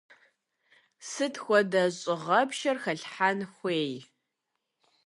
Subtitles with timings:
[1.09, 3.91] Сыт хуэдэ щӏыгъэпшэр хэлъхьэн хуей?